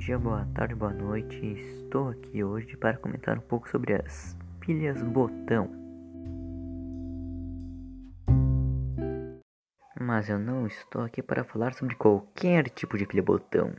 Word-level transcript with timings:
dia, 0.00 0.18
boa 0.18 0.46
tarde, 0.54 0.74
boa 0.74 0.94
noite. 0.94 1.36
Estou 1.36 2.08
aqui 2.08 2.42
hoje 2.42 2.74
para 2.74 2.96
comentar 2.96 3.36
um 3.36 3.42
pouco 3.42 3.68
sobre 3.68 3.92
as 3.92 4.34
pilhas 4.58 5.02
botão. 5.02 5.70
Mas 10.00 10.30
eu 10.30 10.38
não 10.38 10.66
estou 10.66 11.02
aqui 11.02 11.22
para 11.22 11.44
falar 11.44 11.74
sobre 11.74 11.94
qualquer 11.96 12.70
tipo 12.70 12.96
de 12.96 13.04
pilha 13.04 13.22
botão. 13.22 13.76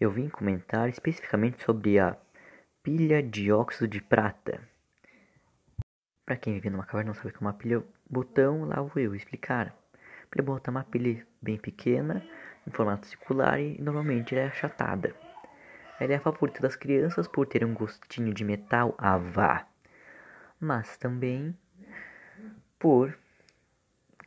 Eu 0.00 0.12
vim 0.12 0.28
comentar 0.28 0.88
especificamente 0.88 1.64
sobre 1.64 1.98
a 1.98 2.16
pilha 2.80 3.20
de 3.20 3.50
óxido 3.50 3.88
de 3.88 4.00
prata. 4.00 4.60
Para 6.24 6.36
quem 6.36 6.54
vive 6.54 6.70
numa 6.70 6.86
caverna 6.86 7.08
não 7.08 7.14
sabe 7.14 7.30
o 7.30 7.32
que 7.32 7.38
é 7.38 7.40
uma 7.40 7.52
pilha 7.54 7.82
botão, 8.08 8.64
lá 8.66 8.80
vou 8.80 9.02
eu 9.02 9.16
explicar. 9.16 9.74
Botão 10.42 10.72
é 10.72 10.76
uma 10.76 10.84
pilha 10.84 11.26
bem 11.40 11.56
pequena 11.56 12.22
em 12.66 12.70
formato 12.70 13.06
circular 13.06 13.60
e 13.60 13.80
normalmente 13.80 14.34
é 14.34 14.46
achatada. 14.46 15.14
Ela 15.98 16.12
é 16.12 16.16
a 16.16 16.20
favorita 16.20 16.60
das 16.60 16.76
crianças 16.76 17.26
por 17.26 17.46
ter 17.46 17.64
um 17.64 17.72
gostinho 17.72 18.34
de 18.34 18.44
metal 18.44 18.94
a 18.98 19.16
vá, 19.16 19.66
mas 20.60 20.96
também 20.98 21.56
por 22.78 23.16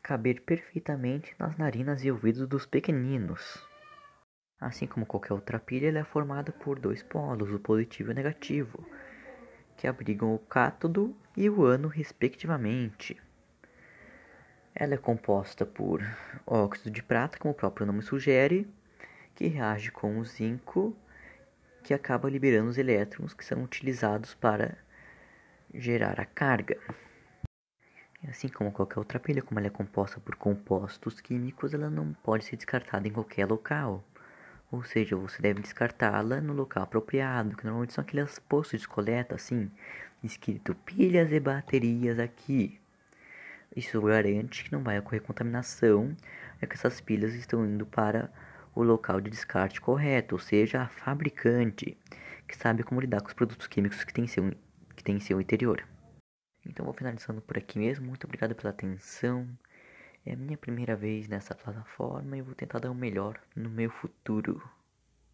caber 0.02 0.42
perfeitamente 0.42 1.36
nas 1.38 1.56
narinas 1.58 2.04
e 2.04 2.12
ouvidos 2.12 2.48
dos 2.48 2.66
pequeninos. 2.66 3.64
Assim 4.60 4.88
como 4.88 5.06
qualquer 5.06 5.34
outra 5.34 5.60
pilha, 5.60 5.88
ela 5.88 6.00
é 6.00 6.04
formada 6.04 6.52
por 6.52 6.80
dois 6.80 7.04
polos, 7.04 7.52
o 7.52 7.60
positivo 7.60 8.10
e 8.10 8.14
o 8.14 8.16
negativo, 8.16 8.86
que 9.78 9.88
abrigam 9.88 10.34
o 10.34 10.40
cátodo 10.40 11.16
e 11.38 11.50
o 11.50 11.64
ânodo 11.64 11.88
respectivamente. 11.88 13.16
Ela 14.80 14.94
é 14.94 14.98
composta 14.98 15.66
por 15.66 16.02
óxido 16.48 16.90
de 16.90 17.04
prata, 17.04 17.38
como 17.38 17.52
o 17.52 17.56
próprio 17.56 17.86
nome 17.86 18.02
sugere, 18.02 18.66
que 19.36 19.46
reage 19.46 19.92
com 19.92 20.18
o 20.18 20.24
zinco, 20.24 20.96
que 21.84 21.94
acaba 21.94 22.30
liberando 22.30 22.70
os 22.70 22.78
elétrons 22.78 23.34
que 23.34 23.44
são 23.44 23.62
utilizados 23.62 24.34
para 24.34 24.78
gerar 25.74 26.18
a 26.18 26.26
carga. 26.26 26.80
Assim 28.26 28.48
como 28.48 28.72
qualquer 28.72 29.00
outra 29.00 29.20
pilha, 29.20 29.42
como 29.42 29.60
ela 29.60 29.68
é 29.68 29.70
composta 29.70 30.18
por 30.22 30.38
compostos 30.38 31.20
químicos, 31.20 31.74
ela 31.74 31.90
não 31.90 32.14
pode 32.14 32.46
ser 32.46 32.56
descartada 32.56 33.06
em 33.06 33.12
qualquer 33.12 33.46
local. 33.48 34.02
Ou 34.72 34.82
seja, 34.86 35.14
você 35.18 35.42
deve 35.42 35.60
descartá-la 35.62 36.40
no 36.40 36.54
local 36.54 36.84
apropriado, 36.84 37.58
que 37.58 37.66
normalmente 37.66 37.92
são 37.92 38.02
aqueles 38.02 38.40
postos 38.40 38.80
de 38.80 38.88
coleta, 38.88 39.36
assim, 39.36 39.70
escrito 40.24 40.74
pilhas 40.74 41.34
e 41.34 41.40
baterias 41.42 42.18
aqui. 42.18 42.80
Isso 43.76 44.02
garante 44.02 44.64
que 44.64 44.72
não 44.72 44.84
vai 44.84 44.98
ocorrer 45.00 45.22
contaminação, 45.22 46.16
é 46.62 46.66
que 46.66 46.76
essas 46.76 47.00
pilhas 47.00 47.34
estão 47.34 47.66
indo 47.66 47.86
para 47.86 48.32
o 48.76 48.84
local 48.84 49.22
de 49.22 49.30
descarte 49.30 49.80
correto, 49.80 50.36
ou 50.36 50.40
seja, 50.40 50.82
a 50.82 50.88
fabricante, 50.88 51.98
que 52.48 52.58
sabe 52.58 52.84
como 52.84 53.02
lidar 53.02 53.22
com 53.22 53.28
os 53.28 53.34
produtos 53.34 53.68
químicos 53.68 54.04
que 54.04 54.14
tem 54.14 54.26
em 54.26 54.28
seu, 54.28 54.52
que 54.96 55.04
tem 55.04 55.18
em 55.18 55.20
seu 55.20 55.40
interior. 55.40 55.84
Então 56.66 56.86
vou 56.86 56.94
finalizando 56.94 57.42
por 57.42 57.58
aqui 57.58 57.80
mesmo. 57.80 58.08
Muito 58.08 58.26
obrigado 58.26 58.56
pela 58.56 58.70
atenção. 58.70 59.48
É 60.26 60.34
a 60.34 60.38
minha 60.38 60.58
primeira 60.58 60.96
vez 60.96 61.28
nessa 61.28 61.56
plataforma 61.56 62.38
e 62.38 62.42
vou 62.42 62.54
tentar 62.54 62.80
dar 62.80 62.92
o 62.92 62.96
melhor 62.96 63.40
no 63.56 63.70
meu 63.70 63.90
futuro. 63.90 64.62